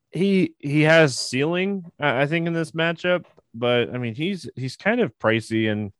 [0.09, 5.01] He he has ceiling, I think, in this matchup, but I mean, he's he's kind
[5.01, 5.91] of pricey, and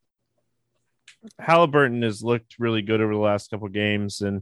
[1.38, 4.42] Halliburton has looked really good over the last couple games, and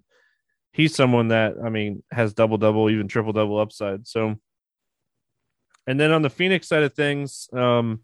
[0.72, 4.08] he's someone that I mean has double double, even triple double upside.
[4.08, 4.36] So,
[5.86, 8.02] and then on the Phoenix side of things, um,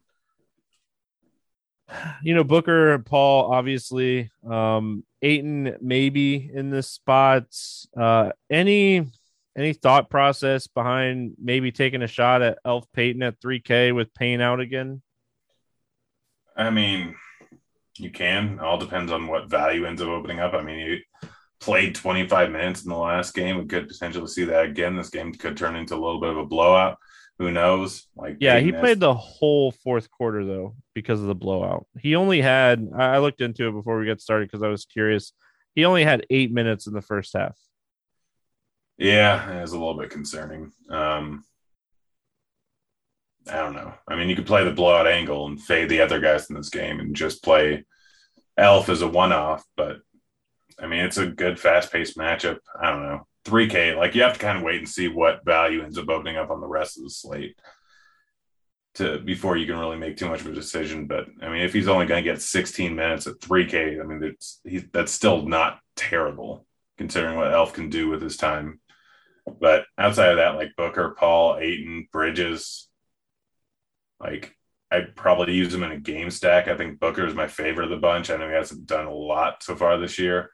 [2.24, 7.46] you know, Booker, Paul, obviously, um, Ayton maybe in this spot.
[7.98, 9.12] Uh, any
[9.58, 14.42] any thought process behind maybe taking a shot at Elf Payton at 3K with Payne
[14.42, 15.02] out again?
[16.56, 17.16] I mean,
[17.98, 18.60] you can.
[18.60, 20.54] All depends on what value ends up opening up.
[20.54, 23.58] I mean, you played 25 minutes in the last game.
[23.58, 24.96] We could potentially see that again.
[24.96, 26.98] This game could turn into a little bit of a blowout
[27.42, 28.06] who knows?
[28.16, 31.88] Like, yeah, he played the whole fourth quarter though because of the blowout.
[32.00, 35.34] He only had I looked into it before we got started because I was curious.
[35.74, 37.58] He only had eight minutes in the first half.
[39.00, 40.72] Yeah, it was a little bit concerning.
[40.88, 41.44] Um,
[43.50, 43.92] I don't know.
[44.08, 46.70] I mean, you could play the blowout angle and fade the other guys in this
[46.70, 47.86] game and just play
[48.56, 49.98] Elf as a one off, but
[50.80, 52.60] I mean, it's a good fast paced matchup.
[52.80, 53.28] I don't know.
[53.46, 56.38] 3K, like you have to kind of wait and see what value ends up opening
[56.38, 57.60] up on the rest of the slate
[58.96, 61.08] to before you can really make too much of a decision.
[61.08, 64.36] But I mean, if he's only going to get 16 minutes at 3K, I mean,
[64.64, 66.66] he's that's still not terrible
[66.98, 68.80] considering what Elf can do with his time.
[69.60, 72.88] But outside of that, like Booker, Paul, Ayton, Bridges,
[74.20, 74.56] like
[74.92, 76.68] I'd probably use him in a game stack.
[76.68, 78.30] I think Booker is my favorite of the bunch.
[78.30, 80.52] I know he hasn't done a lot so far this year,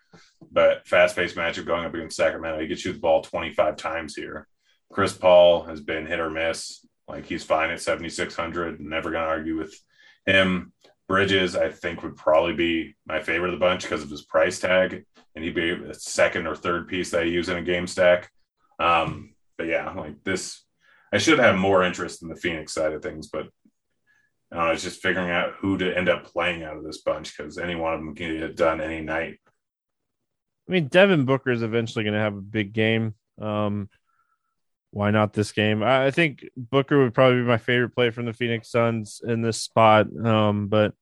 [0.51, 2.61] but fast paced matchup going up against Sacramento.
[2.61, 4.47] He gets you the ball 25 times here.
[4.91, 6.85] Chris Paul has been hit or miss.
[7.07, 8.79] Like he's fine at 7,600.
[8.79, 9.73] Never going to argue with
[10.25, 10.71] him.
[11.07, 14.59] Bridges, I think, would probably be my favorite of the bunch because of his price
[14.59, 15.05] tag.
[15.35, 18.29] And he'd be a second or third piece that I use in a game stack.
[18.79, 20.63] Um, but yeah, like this,
[21.11, 23.47] I should have more interest in the Phoenix side of things, but
[24.51, 27.57] I it's just figuring out who to end up playing out of this bunch because
[27.57, 29.39] any one of them can get done any night.
[30.67, 33.15] I mean, Devin Booker is eventually going to have a big game.
[33.41, 33.89] Um,
[34.91, 35.83] why not this game?
[35.83, 39.41] I, I, think Booker would probably be my favorite play from the Phoenix Suns in
[39.41, 40.07] this spot.
[40.25, 40.93] Um, but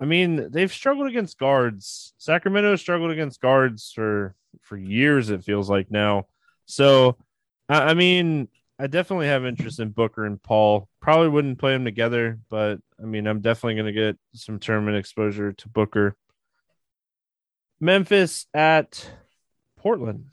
[0.00, 2.14] I mean, they've struggled against guards.
[2.18, 5.30] Sacramento struggled against guards for for years.
[5.30, 6.26] It feels like now.
[6.66, 7.16] So,
[7.68, 10.88] I, I mean, I definitely have interest in Booker and Paul.
[11.00, 14.96] Probably wouldn't play them together, but I mean, I'm definitely going to get some tournament
[14.96, 16.16] exposure to Booker.
[17.80, 19.10] Memphis at
[19.76, 20.26] Portland.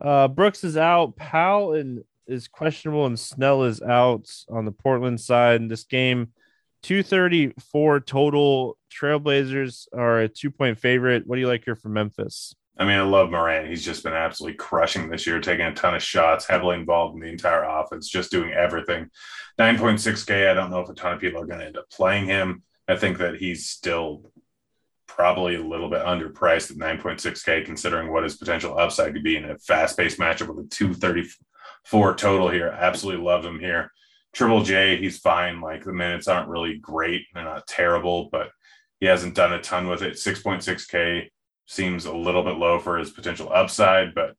[0.00, 1.16] Uh, Brooks is out.
[1.16, 5.60] Powell is questionable, and Snell is out on the Portland side.
[5.60, 6.32] In this game,
[6.82, 8.78] 234 total.
[8.92, 11.26] Trailblazers are a two point favorite.
[11.26, 12.54] What do you like here for Memphis?
[12.78, 13.68] I mean, I love Moran.
[13.68, 17.20] He's just been absolutely crushing this year, taking a ton of shots, heavily involved in
[17.20, 19.10] the entire offense, just doing everything.
[19.58, 22.26] 9.6K, I don't know if a ton of people are going to end up playing
[22.26, 22.62] him.
[22.86, 24.30] I think that he's still
[25.06, 29.48] probably a little bit underpriced at 9.6K, considering what his potential upside could be in
[29.48, 32.68] a fast paced matchup with a 234 total here.
[32.68, 33.90] Absolutely love him here.
[34.34, 35.62] Triple J, he's fine.
[35.62, 37.22] Like the minutes aren't really great.
[37.32, 38.50] They're not terrible, but
[39.00, 40.14] he hasn't done a ton with it.
[40.14, 41.30] 6.6K
[41.66, 44.34] seems a little bit low for his potential upside, but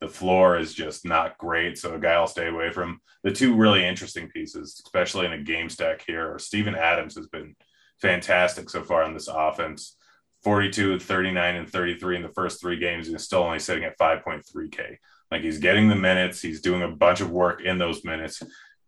[0.00, 1.78] the floor is just not great.
[1.78, 3.00] So a guy will stay away from.
[3.22, 7.56] The two really interesting pieces, especially in a game stack here, Steven Adams has been
[8.02, 9.96] fantastic so far in this offense.
[10.42, 14.98] 42, 39, and 33 in the first three games, and still only sitting at 5.3K.
[15.30, 18.42] Like he's getting the minutes, he's doing a bunch of work in those minutes.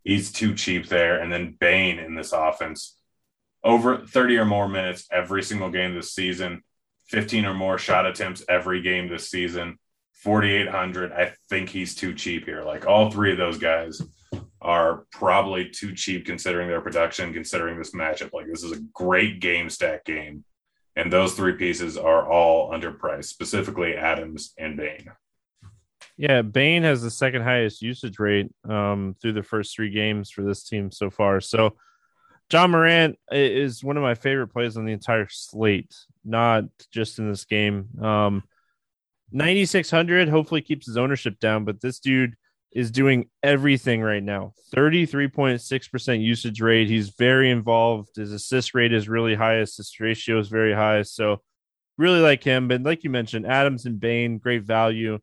[0.05, 1.19] He's too cheap there.
[1.21, 2.99] And then Bane in this offense,
[3.65, 6.63] over 30 or more minutes every single game this season,
[7.09, 9.79] 15 or more shot attempts every game this season,
[10.15, 11.13] 4,800.
[11.13, 12.63] I think he's too cheap here.
[12.63, 14.01] Like all three of those guys
[14.61, 18.33] are probably too cheap considering their production, considering this matchup.
[18.33, 20.45] Like this is a great game stack game.
[20.97, 25.11] And those three pieces are all underpriced, specifically Adams and Bane.
[26.17, 30.43] Yeah, Bane has the second highest usage rate um, through the first three games for
[30.43, 31.43] this team so far.
[31.43, 31.77] So
[32.51, 35.95] Ja Morant is one of my favorite plays on the entire slate,
[36.27, 37.89] not just in this game.
[38.03, 38.43] Um,
[39.33, 42.35] 9600 hopefully keeps his ownership down, but this dude
[42.73, 44.53] is doing everything right now.
[44.75, 46.89] 33.6% usage rate.
[46.89, 48.17] He's very involved.
[48.17, 49.55] His assist rate is really high.
[49.55, 51.03] Assist ratio is very high.
[51.03, 51.41] So
[51.97, 52.69] really like him.
[52.69, 55.19] But like you mentioned, Adams and Bane, great value.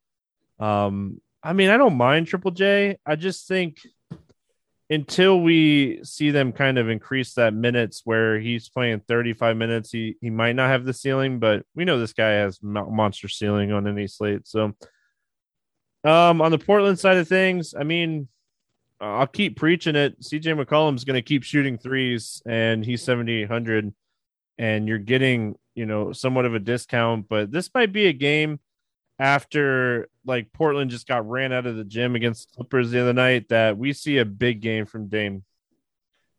[0.60, 2.98] Um, I mean, I don't mind Triple J.
[3.06, 3.78] I just think
[4.90, 10.16] until we see them kind of increase that minutes where he's playing 35 minutes, he
[10.22, 13.88] he might not have the ceiling, but we know this guy has monster ceiling on
[13.88, 14.48] any slate.
[14.48, 14.74] So,
[16.04, 18.28] um, on the Portland side of things, I mean,
[19.00, 20.20] I'll keep preaching it.
[20.22, 23.94] CJ McCollum's going to keep shooting threes, and he's 7,800,
[24.58, 28.60] and you're getting you know somewhat of a discount, but this might be a game
[29.20, 33.50] after like Portland just got ran out of the gym against Clippers the other night
[33.50, 35.44] that we see a big game from Dame.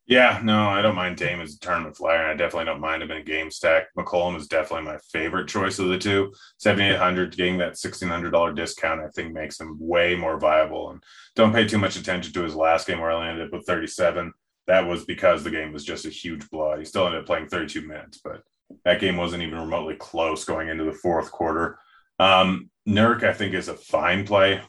[0.07, 2.27] Yeah, no, I don't mind Dame as a tournament flyer.
[2.27, 3.87] I definitely don't mind him in a game stack.
[3.97, 6.35] McCollum is definitely my favorite choice of the two.
[6.59, 10.91] 7800 getting that $1,600 discount, I think makes him way more viable.
[10.91, 11.03] And
[11.35, 14.35] don't pay too much attention to his last game where I landed with 37.
[14.67, 16.79] That was because the game was just a huge blowout.
[16.79, 18.43] He still ended up playing 32 minutes, but
[18.85, 21.79] that game wasn't even remotely close going into the fourth quarter.
[22.19, 24.61] Um, Nurk, I think, is a fine play.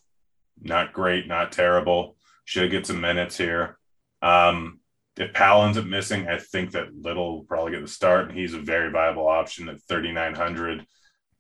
[0.61, 2.15] Not great, not terrible.
[2.45, 3.77] Should get some minutes here.
[4.21, 4.79] Um,
[5.17, 8.37] if Powell ends up missing, I think that Little will probably get the start, and
[8.37, 10.85] he's a very viable option at 3,900.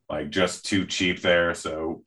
[0.09, 1.53] Like just too cheap there.
[1.55, 2.03] So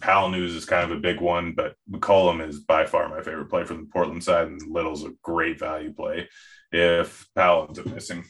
[0.00, 3.50] Powell news is kind of a big one, but McCollum is by far my favorite
[3.50, 6.28] play from the Portland side, and Little's a great value play
[6.72, 8.24] if Powell ends up missing.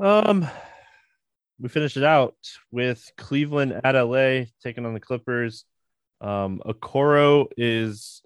[0.00, 0.48] Um,
[1.60, 2.36] we finished it out
[2.70, 5.64] with Cleveland at LA taking on the Clippers.
[6.20, 8.22] Um, Okoro is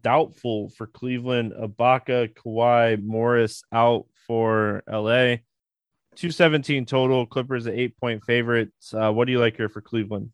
[0.00, 1.52] doubtful for Cleveland.
[1.52, 5.36] Ibaka, Kawhi, Morris out for LA.
[6.16, 7.26] 217 total.
[7.26, 8.92] Clippers at eight point favorites.
[8.92, 10.30] Uh, what do you like here for Cleveland?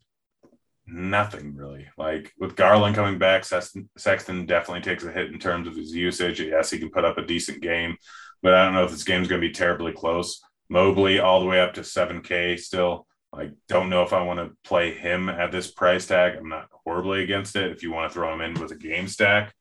[0.87, 1.87] Nothing really.
[1.97, 5.93] Like with Garland coming back, Sexton, Sexton definitely takes a hit in terms of his
[5.93, 6.41] usage.
[6.41, 7.95] Yes, he can put up a decent game,
[8.41, 10.41] but I don't know if this game's going to be terribly close.
[10.69, 13.07] Mobley all the way up to 7K still.
[13.33, 16.35] I don't know if I want to play him at this price tag.
[16.35, 17.71] I'm not horribly against it.
[17.71, 19.53] If you want to throw him in with a game stack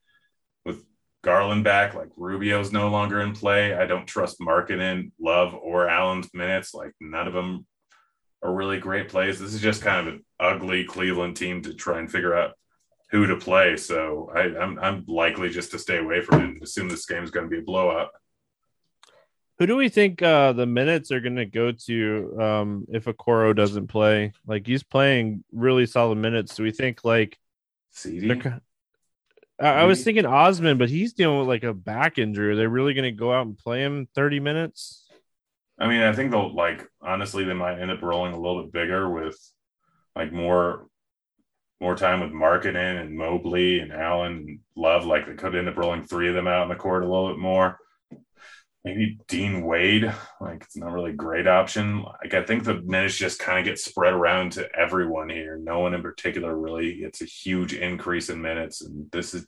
[0.64, 0.84] with
[1.22, 3.74] Garland back, like Rubio's no longer in play.
[3.74, 6.72] I don't trust Markkanen, Love, or Allen's minutes.
[6.72, 7.66] Like none of them
[8.42, 9.38] are really great plays.
[9.38, 12.52] This is just kind of an ugly Cleveland team to try and figure out
[13.10, 13.76] who to play.
[13.76, 17.06] So I, am I'm, I'm likely just to stay away from it and assume this
[17.06, 18.08] game is going to be a blowout.
[19.58, 23.56] Who do we think uh, the minutes are going to go to um, if Okoro
[23.56, 24.32] doesn't play?
[24.46, 26.54] Like he's playing really solid minutes.
[26.54, 27.38] Do we think like
[27.92, 28.60] Cedi?
[29.60, 32.52] I, I was thinking Osman, but he's dealing with like a back injury.
[32.52, 35.08] Are they really going to go out and play him 30 minutes?
[35.76, 38.72] I mean, I think they'll like honestly they might end up rolling a little bit
[38.72, 39.36] bigger with
[40.14, 40.86] like more
[41.80, 45.04] more time with Markkanen and Mobley and Allen and Love.
[45.04, 47.28] Like they could end up rolling three of them out in the court a little
[47.28, 47.78] bit more
[48.84, 50.12] maybe Dean Wade.
[50.40, 52.02] Like it's not really a great option.
[52.02, 55.58] Like I think the minutes just kind of get spread around to everyone here.
[55.58, 57.02] No one in particular really.
[57.02, 59.46] It's a huge increase in minutes, and this is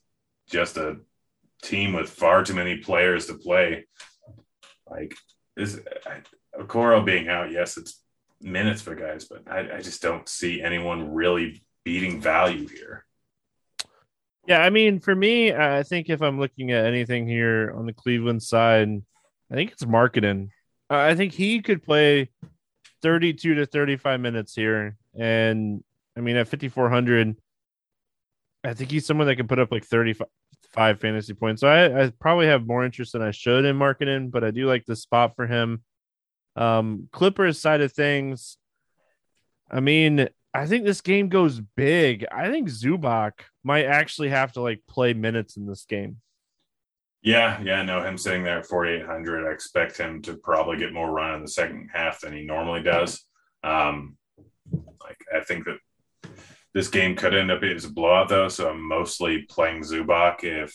[0.48, 0.96] just a
[1.62, 3.86] team with far too many players to play.
[4.88, 5.14] Like
[5.56, 5.80] is
[6.58, 8.02] Okoro being out, yes, it's
[8.40, 13.04] minutes for guys, but I, I just don't see anyone really beating value here.
[14.46, 17.92] Yeah, I mean, for me, I think if I'm looking at anything here on the
[17.92, 19.02] Cleveland side,
[19.50, 20.50] I think it's Markkanen.
[20.88, 22.30] I think he could play
[23.02, 24.96] 32 to 35 minutes here.
[25.18, 25.82] And
[26.16, 27.36] I mean, at 5,400,
[28.64, 31.60] I think he's someone that can put up like 35 fantasy points.
[31.60, 34.66] So I, I probably have more interest than I should in Markkanen, but I do
[34.66, 35.82] like the spot for him.
[36.56, 38.58] Um, Clippers side of things,
[39.70, 42.26] I mean, I think this game goes big.
[42.30, 43.32] I think Zubac
[43.62, 46.16] might actually have to like play minutes in this game.
[47.22, 49.46] Yeah, yeah, no, him sitting there at 4,800.
[49.46, 52.82] I expect him to probably get more run in the second half than he normally
[52.82, 53.24] does.
[53.62, 54.16] Um,
[54.72, 55.78] like, I think that
[56.72, 58.48] this game could end up as a blowout, though.
[58.48, 60.74] So I'm mostly playing Zubac if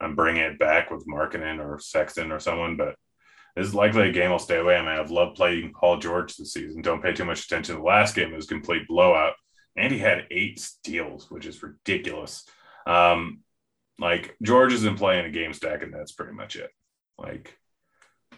[0.00, 2.76] I'm bringing it back with Markkanen or Sexton or someone.
[2.76, 2.94] But
[3.54, 4.76] this is likely a game I'll stay away.
[4.76, 6.80] I mean, I've loved playing Paul George this season.
[6.80, 7.76] Don't pay too much attention.
[7.76, 9.34] The last game was complete blowout,
[9.76, 12.46] and he had eight steals, which is ridiculous.
[12.86, 13.40] Um,
[14.00, 16.70] like George isn't playing a game stack, and that's pretty much it.
[17.18, 17.58] Like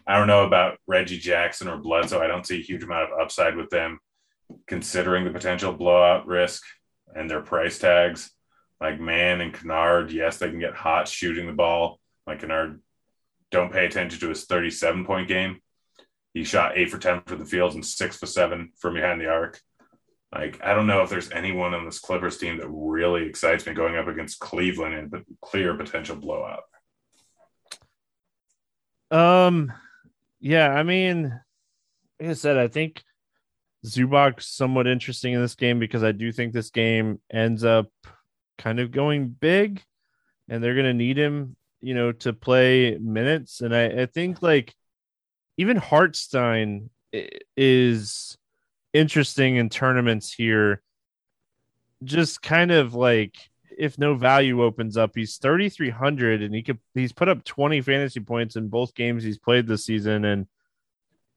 [0.07, 2.21] I don't know about Reggie Jackson or Bledsoe.
[2.21, 4.01] I don't see a huge amount of upside with them,
[4.67, 6.63] considering the potential blowout risk
[7.15, 8.31] and their price tags.
[8.81, 12.01] Like Mann and Kennard, yes, they can get hot shooting the ball.
[12.27, 12.81] Like Kennard,
[13.53, 15.61] don't pay attention to his 37 point game.
[16.35, 19.29] He shot eight for 10 for the field and six for seven from behind the
[19.29, 19.61] arc.
[20.33, 23.75] Like, I don't know if there's anyone on this Clippers team that really excites me
[23.75, 26.63] going up against Cleveland and clear potential blowout.
[29.11, 29.71] Um,
[30.41, 31.39] yeah, I mean,
[32.19, 33.03] like I said, I think
[33.85, 37.91] Zubac's somewhat interesting in this game because I do think this game ends up
[38.57, 39.83] kind of going big,
[40.49, 43.61] and they're going to need him, you know, to play minutes.
[43.61, 44.75] And I, I think like
[45.59, 46.89] even Hartenstein
[47.55, 48.39] is
[48.93, 50.83] interesting in tournaments here.
[52.05, 53.37] Just kind of like
[53.79, 58.21] if no value opens up, he's 3,300 and he could, he's put up 20 fantasy
[58.21, 60.25] points in both games he's played this season.
[60.25, 60.47] And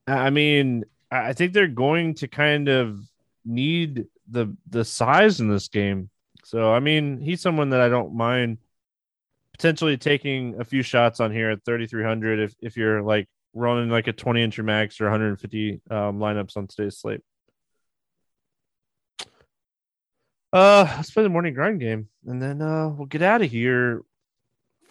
[0.08, 2.99] I mean, I think they're going to kind of
[3.45, 6.10] need the, the size in this game.
[6.43, 8.60] So, I mean, he's someone that I don't mind
[9.53, 14.08] potentially taking a few shots on here at 3,300 if, if you're like running like
[14.08, 17.22] a 20 inch max or 150 um, lineups on today's slate.
[20.56, 24.01] Uh, let's play the morning grind game, and then uh, we'll get out of here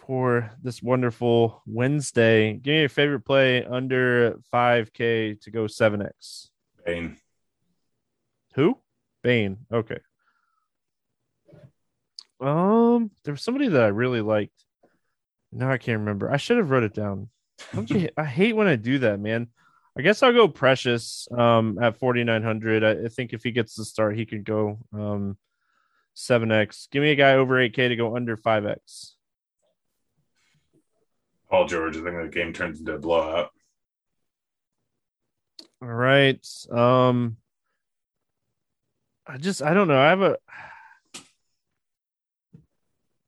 [0.05, 2.53] for this wonderful Wednesday.
[2.53, 6.49] Give me your favorite play under 5K to go 7X.
[6.85, 7.17] Bane.
[8.53, 8.77] Who?
[9.23, 9.57] Bane.
[9.73, 9.97] Okay.
[12.39, 14.63] Um, there was somebody that I really liked.
[15.51, 16.31] Now I can't remember.
[16.31, 17.29] I should have wrote it down.
[17.87, 19.47] You, I hate when I do that, man.
[19.97, 22.83] I guess I'll go Precious um, at 4,900.
[22.83, 25.37] I, I, think if he gets the start, he could go um,
[26.15, 26.89] 7x.
[26.89, 29.11] Give me a guy over 8k to go under 5x.
[31.49, 33.51] Paul George, I think the game turns into a blowout.
[35.81, 36.45] All right.
[36.71, 37.37] Um
[39.27, 39.99] I just I don't know.
[39.99, 40.37] I have a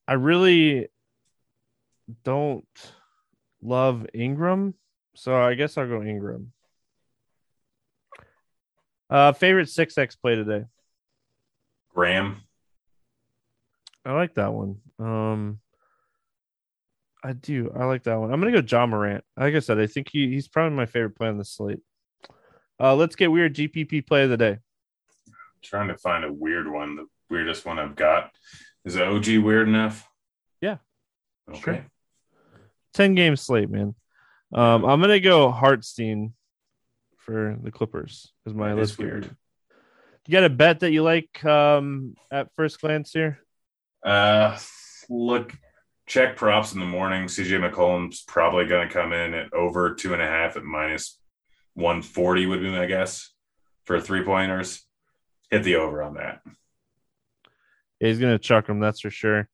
[0.08, 0.88] I really
[2.24, 2.66] don't
[3.62, 4.74] love Ingram,
[5.16, 6.54] so I guess I'll go Ingram.
[9.10, 10.66] Uh favorite 6x play today.
[11.94, 12.47] Graham.
[14.08, 14.78] I like that one.
[15.00, 15.60] Um,
[17.22, 17.74] I do.
[17.78, 18.32] I like that one.
[18.32, 19.22] I'm gonna go Ja Morant.
[19.36, 21.82] Like I said, I think he, he's probably my favorite play on the slate.
[22.80, 24.60] Uh, let's get weird GPP play of the day.
[25.62, 26.96] trying to find a weird one.
[26.96, 28.32] The weirdest one I've got
[28.86, 30.08] is the OG weird enough.
[30.62, 30.78] Yeah.
[31.50, 31.60] Okay.
[31.60, 31.86] Sure.
[32.94, 33.94] Ten game slate, man.
[34.54, 36.34] Um, I'm gonna go Hartenstein
[37.18, 38.98] for the Clippers Is my list.
[38.98, 39.36] Weird.
[40.28, 43.40] You got a bet that you like um, at first glance here?
[44.04, 44.58] Uh,
[45.10, 45.54] look,
[46.08, 47.26] check props in the morning.
[47.26, 51.20] CJ McCollum's probably going to come in at over two and a half at minus
[51.76, 53.32] 140 would be my guess
[53.84, 54.84] for three pointers.
[55.52, 56.42] Hit the over on that.
[58.00, 59.48] Yeah, he's going to chuck them, that's for sure.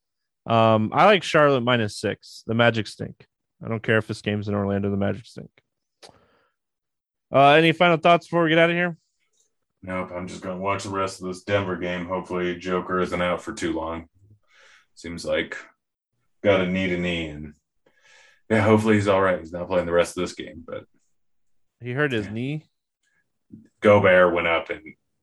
[0.46, 2.44] Um, I like Charlotte minus six.
[2.48, 3.26] The Magic stink.
[3.64, 4.90] I don't care if this game's in Orlando.
[4.90, 5.50] The Magic stink.
[7.34, 8.98] Uh, any final thoughts before we get out of here?
[9.82, 10.12] Nope.
[10.14, 12.06] I'm just going to watch the rest of this Denver game.
[12.06, 14.08] Hopefully, Joker isn't out for too long
[14.96, 15.58] seems like
[16.44, 17.54] got a knee to knee, and
[18.50, 19.40] yeah, hopefully he's all right.
[19.40, 20.86] He's not playing the rest of this game, but
[21.80, 22.66] he hurt his knee.
[23.82, 24.82] Gobert went up and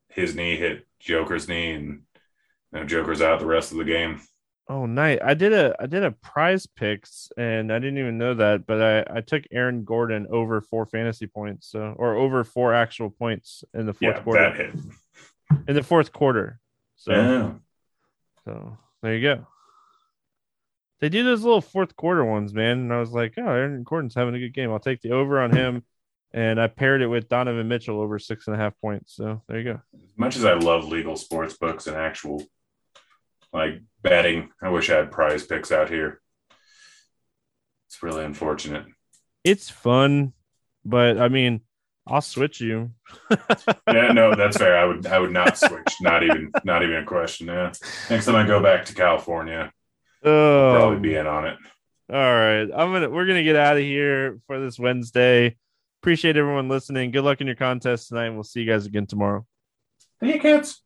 [0.08, 2.02] his knee hit Joker's knee, and
[2.72, 4.20] you know, Joker's out the rest of the game.
[4.68, 5.18] Oh, night.
[5.24, 9.18] I did a I did a PrizePicks and I didn't even know that, but I
[9.18, 13.86] I took Aaron Gordon over four fantasy points, so or over four actual points in
[13.86, 14.42] the fourth Yeah, quarter.
[14.42, 14.74] that hit.
[15.66, 16.60] In the fourth quarter.
[16.94, 17.52] So Yeah.
[18.44, 19.46] so there you go.
[21.00, 22.78] They do those little fourth quarter ones, man.
[22.78, 24.70] And I was like, oh, Aaron Gordon's having a good game.
[24.70, 25.84] I'll take the over on him.
[26.32, 29.16] And I paired it with Donovan Mitchell over six and a half points.
[29.16, 29.80] So there you go.
[29.96, 32.44] As much as I love legal sports books and actual
[33.52, 36.20] like betting, I wish I had PrizePicks out here.
[37.88, 38.86] It's really unfortunate.
[39.42, 40.32] It's fun,
[40.84, 41.62] but I mean,
[42.06, 42.92] I'll switch you.
[43.88, 44.78] Yeah, no, that's fair.
[44.78, 45.94] I would I would not switch.
[46.00, 47.48] Not even not even a question.
[47.48, 47.72] Yeah.
[48.08, 49.72] Next time I go back to California,
[50.24, 51.56] Oh, probably be in on it.
[52.10, 52.68] all right.
[52.74, 55.56] I'm gonna we're gonna get out of here for this Wednesday.
[56.02, 57.10] Appreciate everyone listening.
[57.10, 58.26] Good luck in your contest tonight.
[58.26, 59.46] and We'll see you guys again tomorrow.
[60.20, 60.82] Hey kids.